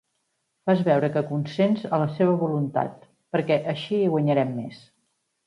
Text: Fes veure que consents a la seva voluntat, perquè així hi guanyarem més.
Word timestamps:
Fes 0.69 0.79
veure 0.87 1.09
que 1.17 1.21
consents 1.31 1.83
a 1.97 1.99
la 2.05 2.07
seva 2.15 2.33
voluntat, 2.45 3.05
perquè 3.37 3.61
així 3.75 4.01
hi 4.01 4.11
guanyarem 4.17 4.59
més. 4.63 4.83